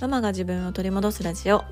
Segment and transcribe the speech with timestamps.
[0.00, 1.64] ママが自分を取り戻すラジオ。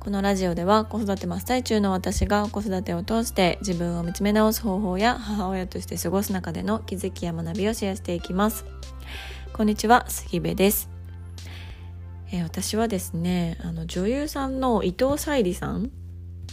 [0.00, 8.64] このラジオでは子育て真っ最中の私が子育てを通して自分を見つめ直す方法や母親として過ごす中での気づきや学びをシェアしていきます。
[9.52, 10.90] こんにちは杉部です。
[12.32, 15.92] えー、私はですねあの女優さんの伊藤沙莉さん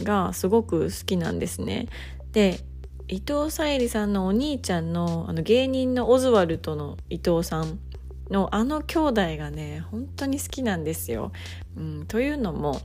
[0.04, 1.88] がすごく好きなんですね。
[2.30, 2.60] で
[3.08, 7.80] 伊藤沙莉さんのお兄ちゃんのあの芸人のオズワルドの伊藤さん
[8.30, 11.32] のあの兄弟がね本当に好きなんですよ。
[11.76, 12.80] うん、というのも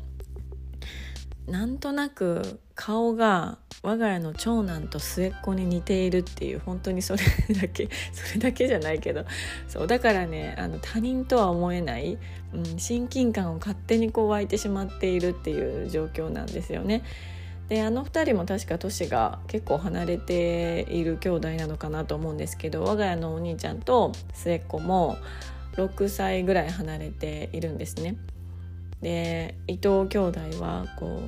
[1.47, 7.23] なんとなく顔が我が家の長男と末っ子に似ているっていう本当にそれ
[7.55, 9.25] だけ それだけじゃないけど
[9.67, 12.17] そうだからねあの他人とは思えない、
[12.53, 17.03] うん、親近感を勝手にこう湧いてしまっているっていう状況なんですよね。
[17.71, 25.15] であの2人も確か年が結構離れている兄弟なのかなと思うんですけど我が家のお兄ちゃんと末っ子も
[25.77, 28.17] 6歳ぐらい離れているんですね。
[29.01, 31.21] で伊藤兄弟はこ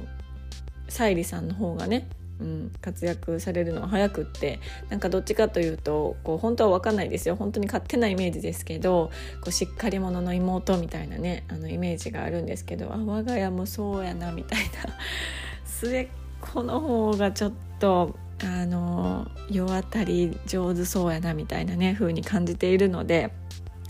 [0.90, 2.10] う沙莉さんの方がね、
[2.42, 14.94] うん、活躍されるのは早くってなんかどっちかというとこう本当は分かんないですよ本当に勝手なイメージですけどこうしっかり者の妹みたいなねあのイメージがあるんですけどあ我が家もそうやなみたいな
[15.64, 16.08] 末っ
[16.52, 23.32] この方がちょっとあの世当たり上手そうやなみたいなね風に感じているので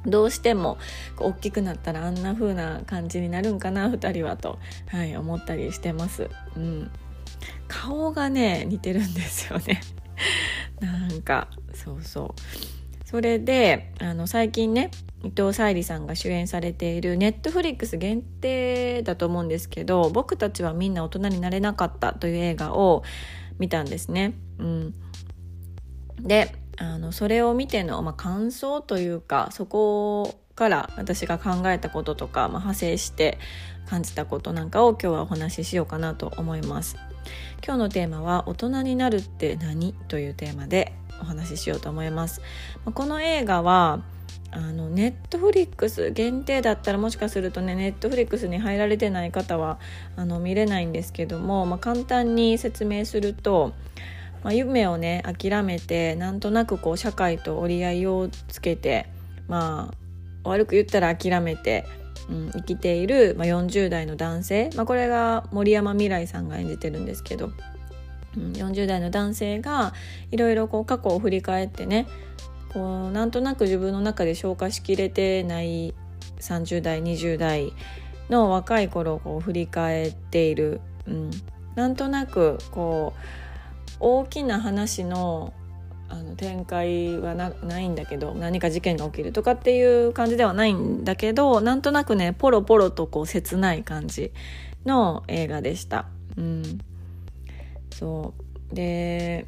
[0.05, 0.77] どうしても
[1.17, 6.29] 大きくなったらあんな風な感じになるんかな2人はと、はい、思ったりしてます。
[6.57, 6.91] うん、
[7.67, 9.81] 顔がね似てるんですよね。
[10.81, 13.07] なんかそうそう。
[13.07, 14.91] それであの最近ね
[15.23, 23.03] 伊藤沙莉さんが主演されているネットフリックス限定だと思うんですけど「僕たちはみんな大人になれなかった」という映画を
[23.57, 24.33] 見たんですね。
[24.59, 24.93] うん、
[26.21, 33.37] であのそれを見ての、まあ、感想というかそこから私が考えたこととか、まあ、派生して
[33.85, 36.97] 感じたことなんかを今日はお話ししようかなと思います。
[37.65, 42.41] 今日のテーマは「大人になるって何?」というテーマでお話ししようと思います。
[42.93, 44.01] この映画は
[44.55, 49.79] あのネットフリックス限定だったらもしかするとねネットフリックスに入られてない方は
[50.15, 53.73] あの見れないんですけども、まあ、簡単に説明すると、
[54.43, 59.07] まあ、夢をね諦めてなんとなくこう社会と折り合いをつけて
[59.47, 59.91] ま
[60.43, 61.85] あ悪く言ったら諦めて、
[62.29, 67.51] うん、生きている、まあ、40代の男性、まあ、これが森山未來さんが演じてるんですけど、
[68.37, 69.93] うん、40代の男性が
[70.31, 72.07] いろいろ過去を振り返ってね
[72.73, 75.93] こうなんとなく自分の中で消化しきれてない
[76.39, 77.73] 30代20代
[78.29, 81.31] の若い頃をこう振り返っている、うん、
[81.75, 83.19] なんとなくこう
[83.99, 85.53] 大きな話の
[86.09, 94.31] あの展開はないんだけど何か事件が起きるとかっていう感じではないんだけどなんとなくねポロポロとこう切ない感じ
[94.85, 96.05] の映画でした。
[96.37, 96.79] うん、
[97.91, 98.33] そ
[98.71, 98.75] う。
[98.75, 99.47] で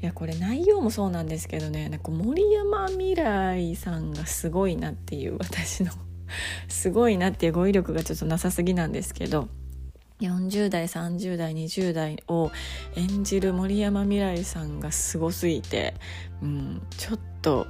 [0.00, 5.92] いやこれ内容もそうなんですけどねなんか森山未来さんがすごいなっていう私の
[6.68, 9.48] すごいなっていう語彙力がちょっとなさすぎなんですけど
[10.20, 12.50] 40代30代20代を
[12.96, 15.94] 演じる森山未來さんがすごすぎて、
[16.42, 17.66] うん、ちょっと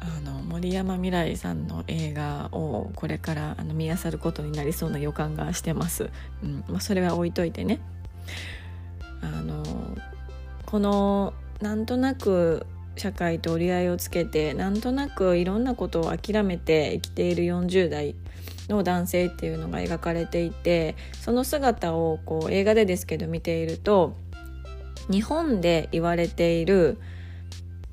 [0.00, 6.10] あの森山未來さんの映画をこれからあの見漁ることになりそうな予感がしてます、
[6.42, 7.80] うんまあ、それは置いといてね。
[9.22, 9.62] あの
[10.72, 12.66] このなんとなく
[12.96, 18.14] 社会と折り合いをつけてなんとなくいろんなことを諦めて生きている40代
[18.70, 24.16] の男性っていうのが描かれていてその姿をこう映画でですけど見ていると
[25.10, 26.96] 日本で言われている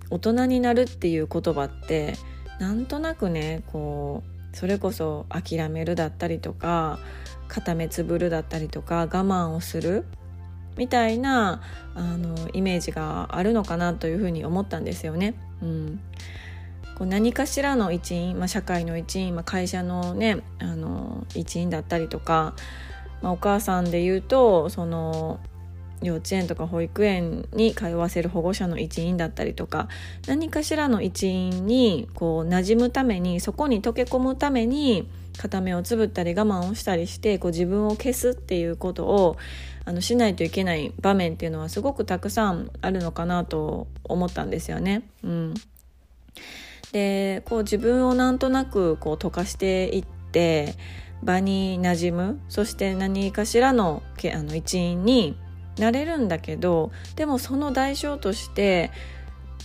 [0.09, 2.13] 大人になるっていう言葉って
[2.61, 4.23] なんとなくねこ
[4.53, 6.97] うそれこそ諦めるだったりとか
[7.49, 10.05] 固めつぶるだったりとか我慢をする
[10.77, 11.61] みたいな
[11.95, 15.33] あのイメージがあるのかなというふうに思ったんですよね。
[15.61, 15.99] うん、
[16.95, 22.53] こう何かしらの一員、まあ、社会の一員、まあ、会社のねあの一員だったりとか、
[23.21, 25.39] まあ、お母さんで言うとその
[26.01, 29.89] 幼稚園とか保育園に通わせる保護者の一員だったりとか
[30.27, 39.37] 何かしらの一員にこう馴染むためにそこに溶け込むために片目をつぶったり我慢をしたりしてこう自分を消すっていうことを
[39.85, 45.03] あのしないといけない場面っていうのはすごくたくさんあるのかなと思ったんですよね。
[45.23, 45.53] うん、
[46.91, 50.75] でこう自分をなんとなくこう溶かしていって
[51.23, 54.03] 場に馴染むそして何かしらの
[54.33, 55.37] あの一員に
[55.77, 58.91] なれるんだけどでもその代償として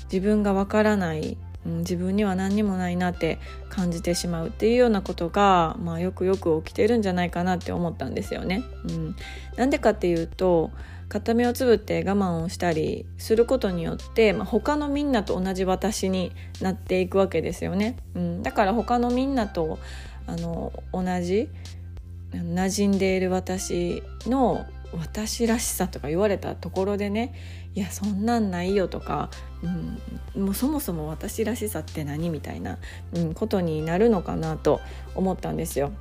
[0.05, 1.37] 自分がわからない
[1.67, 3.39] うん、自分には何にもないなって
[3.69, 8.63] 感じてしまうっていうようなことが、まあ、よくよく起きてるんじゃないかなって思ったんですよね。
[8.89, 9.17] うん、
[9.57, 10.71] なんでかっていうと
[11.09, 17.97] 片目をつぶって我慢をしたりすることによって、まあ、他のみんなと同じ私になっていくわけですよね。
[18.15, 19.79] うん、だから他のみんなと
[20.27, 21.49] あの同じ
[22.33, 24.67] 馴染んでいる私の
[24.99, 27.35] 私らしさとか言われたところでね
[27.75, 29.31] いやそんなんないよとか、
[30.35, 32.79] うん、もうそもそも私らしさって何みたいな、
[33.13, 34.81] うん、ことになるのかなと
[35.15, 35.93] 思ったんですよ。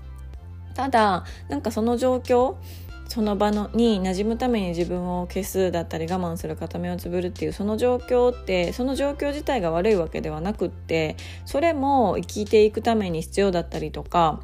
[0.76, 2.56] ただなんかその状況
[3.08, 14.42] その場のに馴染むために自分を消すだったり我慢する片目をつぶるっていうその状況ってその状況自体が悪いわけではなくってそれも生きていくために必要だったりとか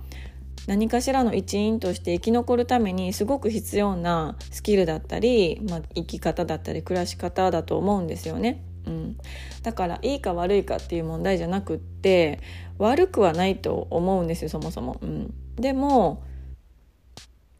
[0.67, 8.63] 何かしらの一員として生き残るためにすごく必要なスキルだったり、まあ、生き方だったり暮らし方だと思うんですよね。
[8.85, 9.17] うん、
[9.63, 12.39] だからいいか悪いかっていう問題じゃなくって
[12.77, 14.97] 悪くはないと思うんですよそもそも。
[15.01, 16.23] うん、でも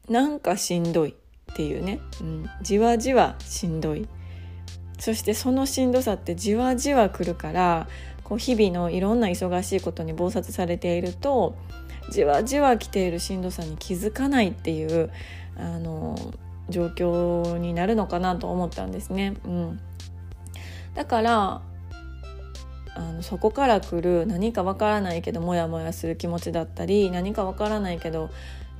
[0.07, 1.09] なんかしんどい
[1.51, 4.07] っていうね、うん、じわじわしんどい。
[4.99, 7.87] そしてそのしんどさってじわじわくるから
[8.29, 11.55] こう日々のいろんな忙しいことに忙殺されていると
[12.11, 15.11] じわじわ来ているしんどさに気づかないっていう
[15.57, 16.15] あの
[16.69, 19.33] 状況になるのかなと思ったんですね。
[19.43, 19.79] うん、
[20.93, 21.61] だから
[22.95, 28.29] あのそこから来る何かわからないけどモヤモヤする気持ちだったり何かわからないけど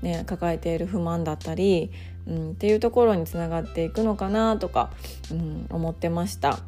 [0.02, 1.92] ね、抱えている不満だったり、
[2.26, 4.92] うん、っていうところにつながっていくのかなとか、
[5.32, 6.60] うん、思ってました。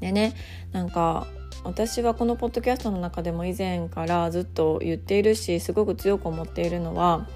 [0.00, 0.34] でね
[0.72, 1.26] なんか
[1.64, 7.26] 私はこのポッドキャストの中でも以前からずっと言っているしすごく強く思っているのは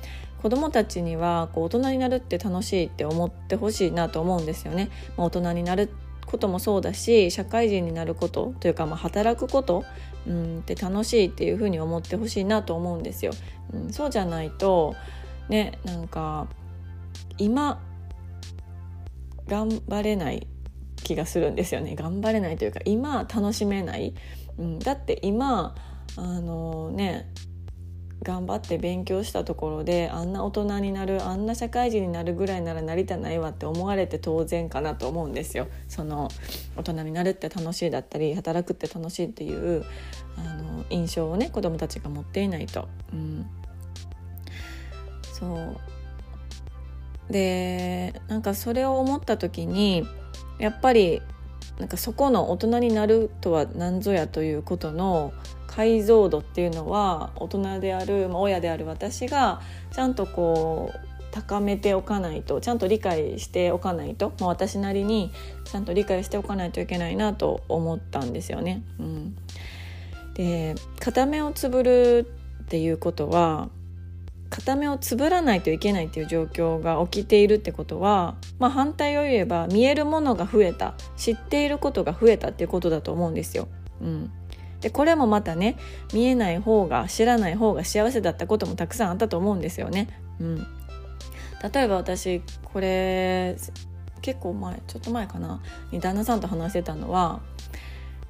[0.43, 4.91] 子どもたちにはこう大人になるって楽しいって思ってほしいなと思うんですよね。
[5.17, 5.91] まあ、大人になる
[6.27, 9.85] こともそうだし社会人になることというかまあ働くこと
[10.27, 13.33] うんって楽しいっていうふうに思ってほしいなと思うんですよ。
[13.73, 14.95] うん、そうじゃないと
[15.49, 16.47] ねなんか
[17.39, 17.81] 今
[19.47, 20.47] 頑張れない
[21.09, 24.15] 気がするんですよね頑張れないというか今楽しめない、
[24.59, 25.75] うん、だって今
[26.17, 27.31] あのね
[28.23, 35.69] 頑張って勉強したところであんな大人になるあんな社会人になるぐらいならなりたないわって思われて当然かなと思うんですよ。
[35.87, 36.29] その
[36.77, 39.85] 大人になるって楽しいだったり働くって楽しいっていう
[40.37, 42.89] あの印象をね子どもたちが持っていないと。
[43.13, 43.47] うん、
[45.23, 50.05] そうでなんかそれを思った時に
[50.59, 51.23] やっぱり
[51.79, 55.33] なんかそこの大人になるとは何ぞやということの
[55.67, 59.61] 解像度っていうのは大人である、まあ、親である私が
[59.93, 65.31] ちゃんとこう高めておかないとちゃんと理解しておかないと、まあ、私なりに
[65.65, 68.83] ちゃんと理解しておかないといけないなと思ったんですよね。
[68.99, 69.37] うん、
[70.35, 72.33] で片目をつぶる
[72.63, 73.69] っていうことは
[74.51, 83.69] 片目をつぶらないといけないっていう状況が起きているってことは、まあ、反対を言えば見えるものが増えた知っていることが増えたっていうことだと思うんですよ。
[84.01, 84.31] うん、
[84.81, 85.77] でこれもまたね
[86.13, 90.09] 見えない方が知らない方が幸せだったこともたくさんあったと思うんですよね。
[90.41, 90.67] うん、
[91.73, 93.57] 例えば私これ
[94.23, 95.61] 結構前ちょっと前かな
[95.91, 97.41] に旦那さんと話してたのは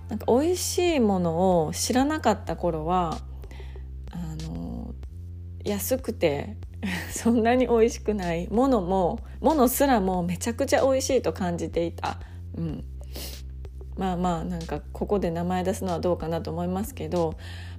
[0.09, 3.19] なんか美味しいものを知らなかった頃は
[5.69, 6.57] 安くて
[7.11, 12.19] そんなに美味しくないものもものすらもめちゃくちゃ美味しいと感じていた。
[12.57, 12.85] うん
[13.97, 17.35] まあまあなんかここで名前出すのはどうかなと思いますけど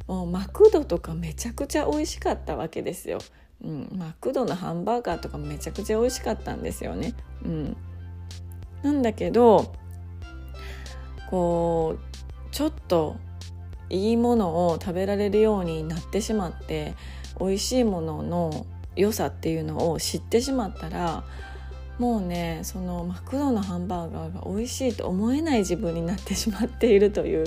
[0.05, 3.19] もうマクドとかめちゃくちゃ美味しかったわけですよ。
[3.63, 7.13] うん、マクドのハンバーガーとかめちゃくちゃ美味しかったんですよね。
[7.43, 7.77] うん、
[8.84, 9.74] なんだけど
[11.29, 13.15] こうちょっと
[13.89, 16.96] いいものを食べられるようになってしまって
[17.39, 18.65] 美味しいものの
[18.96, 21.24] 良さっていうのを知ってしまったら
[22.00, 27.46] もうねそのマクドのハンバーガーが美味しいと思えない自分になってしまっているという、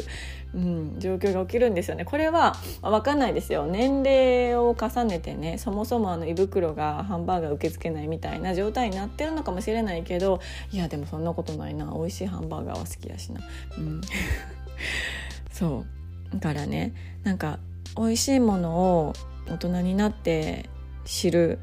[0.54, 2.04] うん、状況が起きるんですよね。
[2.04, 13.40] これは分かんないですよ年齢を重ねてねそもそもあの胃袋がハンバーガー受け付けないみたいな状態になってるのかもしれないけどいやでもそんなことないな美味しいハンバーガーは好きやしな。
[13.78, 14.00] うん、
[15.50, 15.84] そ
[16.34, 16.92] うだからね
[17.24, 17.58] なんか
[17.96, 19.12] 美味しいものを
[19.48, 20.68] 大人になって
[21.04, 21.58] 知る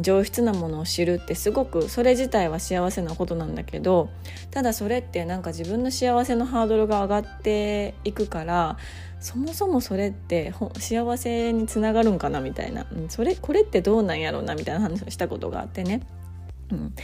[0.00, 4.10] 上質なものを知るってすごくそれ自体は幸せなことなんだけど
[4.50, 8.76] ただそれってなんか自分の幸せのハードルが上がっていくから
[9.20, 16.02] そもそもそれって幸せにつながるんかなみたいな、それこれってどうなんやろうなみたいな話をしたことがあってね。
[16.70, 16.94] うん、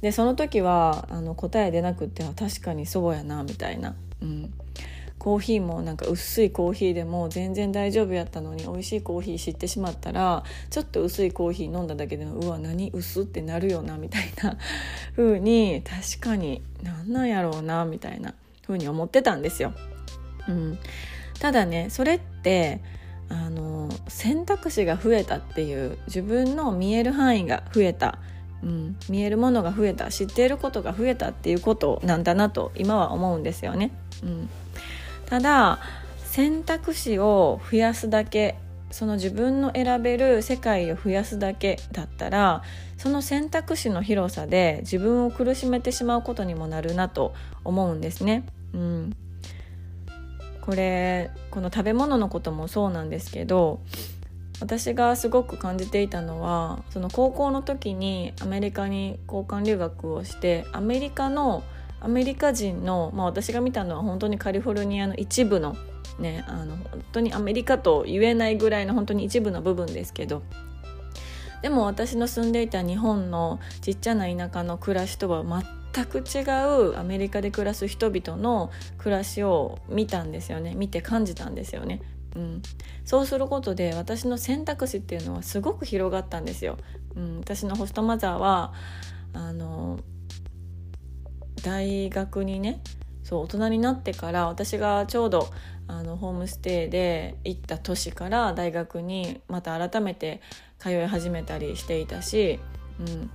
[0.00, 4.52] でその時はあの答え出なくては確かにそうやなみたいな、うん、
[5.20, 14.56] コーヒーもなんか薄いコーヒーでも全然大丈夫やったのに美味しいコーヒー知ってしまったらちょっと薄いコーヒー飲んだだけでもうわ何薄ってなるよなみたいな
[15.14, 18.32] 風に確かになんなんやろうなみたいな
[18.66, 19.74] 風に思ってたんですよ。
[20.48, 20.78] うん、
[21.38, 22.80] ただねそれって
[23.28, 28.18] あの選択肢が増えたっていう自分の見える範囲が増えた。
[28.62, 30.10] うん、見えるものが増えた。
[30.10, 33.90] 知っていることが増えたっていうことなんだなと今は思うんですよね。
[34.22, 34.50] うん、
[35.30, 35.78] ただ
[36.24, 38.56] 選択肢を増やすだけ
[38.90, 42.62] その自分の選べる世界を増やすだけだったら
[42.98, 47.32] その選択肢の広さで自分を苦しめてしまうことにもなるなと
[47.62, 48.44] 思うんですね。
[48.74, 49.16] うん、
[50.62, 53.80] これこの食べ物のこともそうなんですけど
[54.60, 61.62] 私がすごく感じていたのはその高校の時にアメリカに交換留学をしてアメリカの
[62.00, 65.76] アメリカ人の、まあ、私が見たのは本当にカリフォルニアの一部の
[66.18, 70.42] ねあの本当にアメリカと言えないぐらいの本当に一部の部分ですけど
[71.62, 75.44] でも私の住んでいた日本のちっちゃな田舎の暮らしとは
[75.92, 82.00] 全く違うアメリカで暮らす人々の暮らしを見たんですよね見て感じたんですよね。
[82.36, 82.62] うん、
[83.04, 86.78] そうすることで私の選択肢っていうのはすごく広がったんですよ。
[87.16, 88.72] うん、私のホストマザーは
[89.32, 89.98] あの
[91.62, 92.80] 大学にね
[93.22, 95.48] そう大人になってから私がちょうど
[95.86, 100.40] あのホームステイで行った年から大学にまた改めて
[100.78, 102.58] 通い始めたりしていたし、
[103.00, 103.30] うん、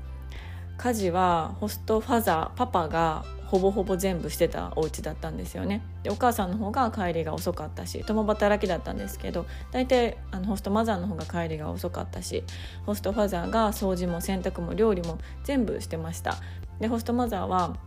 [0.78, 5.84] 家事はホストファザーパパがほぼほぼ全部してたお家だったんですよね。
[6.04, 12.44] でお母さんの方が帰りが遅かったし共働きだったんですけど大体あのホストマザーの方が帰りが遅かったし
[12.86, 16.38] ホストファザーが掃除も洗濯も料理も全部してました。
[16.80, 17.78] でホストマザーは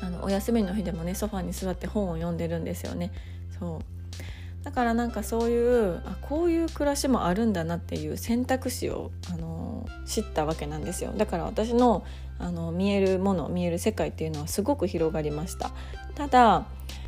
[0.00, 3.12] あのお休みの日でもねソファに座って本を読んでるんですよね。
[3.58, 4.64] そう。
[4.64, 11.12] だからなんかそういうあこういう暮らしもあるんだなっていう選択肢をあの知ったわけなんですよ。
[11.16, 12.04] だから私の
[12.38, 15.70] あの見えるもの見える世界っていうのはすごく広がりました。
[16.14, 16.66] ただ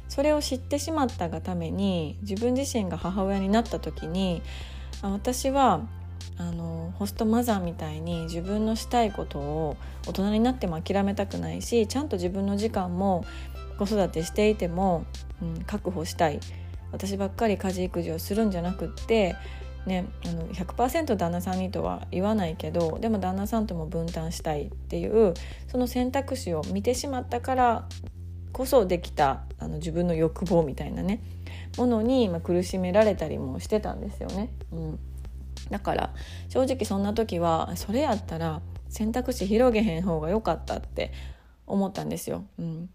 [0.09, 4.43] それを知ってしまったがために自分自身が母親になった時に
[5.03, 5.83] 私は
[6.41, 9.77] あのホストマザーみたいに自分のしたいことを
[10.09, 13.27] 大人になっても諦めたくないしちゃんと自分の時間も
[13.79, 15.05] 子育てしていても、
[15.43, 16.41] うん、確保したい
[16.93, 19.37] 私ばっかり家事育児をするんじゃなくって
[19.87, 25.33] ね、あの100%旦那さんにとは言わないけどでも旦那さんとも分担したいっていう
[25.69, 27.89] その選択肢を見てしまったから
[28.53, 31.23] こそできたあの自分の欲望みたいなね
[31.79, 34.51] ものに、ま苦しめられたりもしてたんですよね。
[34.73, 34.99] うん、
[35.71, 36.15] だから
[36.49, 41.13] 正直そんな時はそれやったら選択肢広げへん方が良かったって
[41.67, 42.45] 思ったんですよ。
[42.59, 42.91] うん、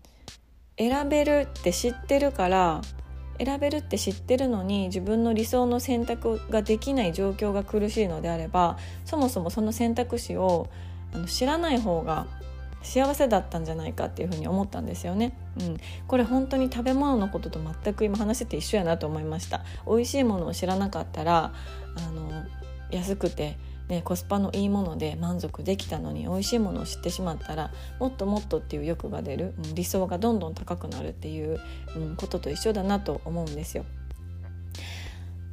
[0.77, 2.81] 選べるって知ってるから
[3.37, 10.69] 選べるって知ってるのに自分の理想の選択ができない状況が苦しいのであればそもそもその選択肢を
[11.13, 12.27] あの知らない方が
[12.81, 15.35] 幸せだったんじゃないかっていうふうに思ったんですよね。
[15.59, 15.77] うん、
[16.07, 19.63] これ本当に食べ物のことと全く今話してて一緒やなと思いました。
[19.87, 21.51] 美味しいものを知らなかったら
[21.95, 22.43] あの
[22.91, 31.59] 安くてね、コスパのいいもので満足できたのに美味しいものを知ってしまったらもっともっとっていう欲が出る、うん、理想がどんどん高くなるっていう、
[31.95, 33.85] うん、ことと一緒だなと思うんですよ。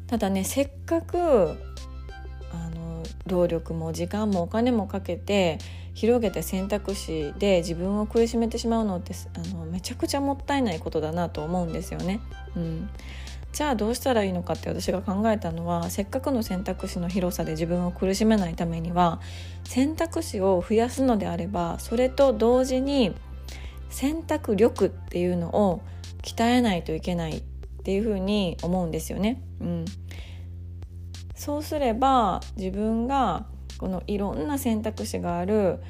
[0.07, 5.59] ただねせっかくあの労力も時間もお金もかけて
[5.95, 12.21] 広げて選択肢で自分を苦しめてしまうのってあのめちゃくちゃもったいないことだなと思うんですよね。
[12.57, 12.91] うん
[13.52, 19.21] じゃあどうしたらいいのかって私が考えたのはせっかくの選択肢の広さで自分を苦しめないためには
[19.64, 23.14] 選択肢を増やすのであればそれと同時に
[23.90, 25.82] 選択力っていうのを
[26.23, 27.42] 鍛えないといけないっ
[27.85, 29.42] ていうふうに思うんですよね。
[29.61, 29.85] うん、
[31.35, 35.80] そうすれば自分がこのいろんな選択肢がある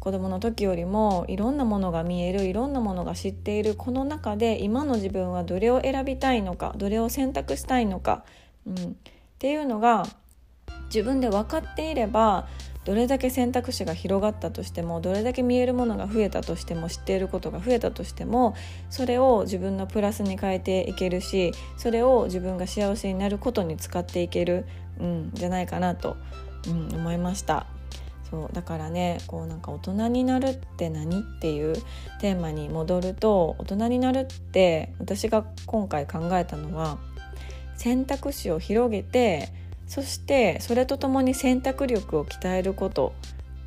[0.00, 8.24] 子供の時よりもいろんなものが見えるいろんなものが知っているこの中で今の自分はどれを選びたいのかどれを選択したいのか、
[8.66, 8.78] うん、っ
[9.38, 10.06] ていうのが
[10.86, 12.48] 自分で分かっていれば
[12.84, 18.54] どれだけ選択肢が広がったとしてもどれだけ見えるものが増えたとしても知っていることが増えたとしても
[18.88, 24.64] それを自分のプラスに変えていけるしそれを自分が幸せになることに使っていける、
[24.98, 26.16] うん、じゃないかなと、
[26.66, 27.79] うん、思いました。
[28.30, 31.74] そうだからねこうなんか大人になるって何っていう
[32.20, 36.98] テーマに戻ると大人になるって私が今回考えたのは
[37.74, 39.48] 選択肢を広げて
[39.88, 43.12] そしてそれとともに選択力を鍛えること、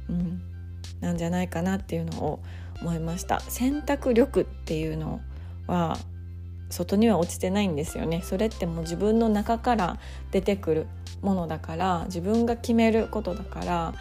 [0.10, 0.42] うん、
[1.02, 2.40] なんじゃないかなっていうのを
[2.82, 3.42] 思いました。
[3.42, 5.20] 選択力っていうの
[5.68, 5.98] は
[6.70, 8.22] 外には落ちてないんですよね。
[8.24, 10.00] それってもう自分の中から
[10.32, 10.88] 出てくる
[11.22, 13.94] ものだから自分が決めることだから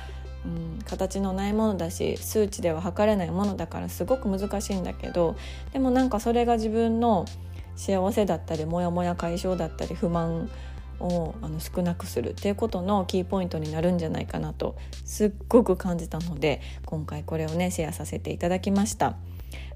[0.44, 5.36] うん、形のないものだし数値では測れないものだからすごく難しいんだけど
[5.72, 7.26] でもなんかそれが自分の
[7.76, 10.50] 幸せだったりモヤモヤ解消だったり不満
[11.00, 19.16] をあの少なくするっていうことのキーポイントになるんじゃないかなとすっごく感じたので今回これをねシェアさせていただきました。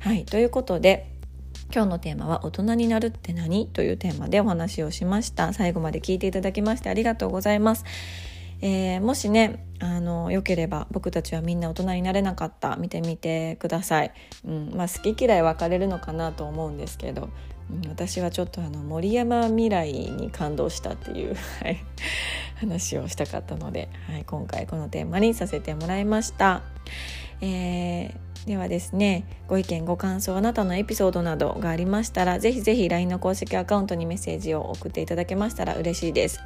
[0.01, 1.11] はいということで
[1.73, 3.67] 今日のテーマは大人になるって何？
[3.67, 5.53] というテーマでお話をしました。
[5.53, 7.85] 最後まで聞いていただきましてありがとうございます。
[8.61, 14.13] えー、もしねあのよければ僕たちはみんな大人になれなかった見てみてください、
[14.47, 17.29] うんまあ、好き嫌い分かれるのかなと思うんですけど、
[17.71, 21.37] うん、私はちょっとあの森山未来に感動したっていう、
[22.57, 26.63] 話をしたかったので、はい、今回このテーマにさせてもらいました。
[27.43, 36.41] えーではですねご意見ご感想あなたのエピソードなどがありましたらぜひぜひ LINE の公式アカウントにメッセージを送っていただけましたら嬉しいです。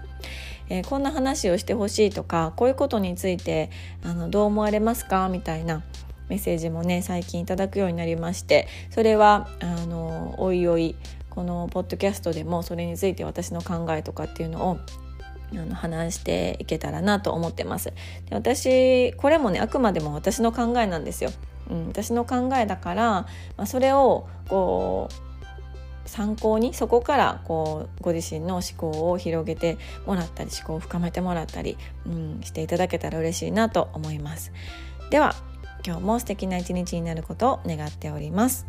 [0.70, 3.70] えー、こんな話をしてほしいとかこういうことについて
[4.02, 5.28] あのどう思われますか？
[5.28, 5.82] みたいな
[6.28, 10.96] メッセージもね最近いただくようになりましてそれはあのおいおい
[11.28, 14.78] このポッドキャストでもそれについて私の考えとかっていうのを
[15.52, 17.92] あの話していけたらなと思ってます。
[18.28, 21.30] で私これもねあくまでも私の考えなんですよ。
[21.68, 25.29] うん、私の考えだから、まあ、それをこう
[26.10, 34.52] 参考にそこからこうご自身の思考を広げてもらったり思考を深めてもらったり、うん、していただけたら嬉しいなと思います。
[35.10, 35.36] では
[35.86, 38.66] 今日も素敵な一日になることを願っております。